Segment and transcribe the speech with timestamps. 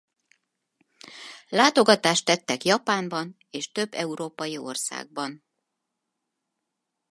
[1.49, 5.43] Látogatást tettek Japánban és több Európai országban.